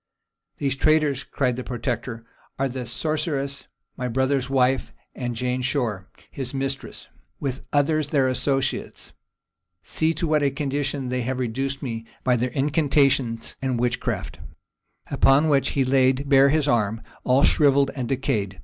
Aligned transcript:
"These 0.57 0.77
traitors," 0.77 1.23
cried 1.23 1.57
the 1.57 1.63
protector, 1.63 2.25
"are 2.57 2.67
the 2.67 2.87
sorceress, 2.87 3.65
my 3.97 4.07
brother's 4.07 4.49
wife, 4.49 4.91
and 5.13 5.35
Jane 5.35 5.61
Shore, 5.61 6.09
his 6.31 6.55
mistress, 6.55 7.07
with 7.39 7.67
others 7.71 8.07
their 8.07 8.27
associates: 8.27 9.13
see 9.83 10.11
to 10.15 10.25
what 10.25 10.41
a 10.41 10.49
condition 10.49 11.09
they 11.09 11.21
have 11.21 11.37
reduced 11.37 11.83
me 11.83 12.07
by 12.23 12.35
their 12.35 12.49
incantations 12.49 13.55
and 13.61 13.79
witchcraft:" 13.79 14.39
upon 15.11 15.49
which 15.49 15.69
he 15.73 15.85
laid 15.85 16.27
bare 16.27 16.49
his 16.49 16.67
arm, 16.67 17.03
all 17.23 17.43
shrivelled 17.43 17.91
and 17.93 18.09
decayed. 18.09 18.59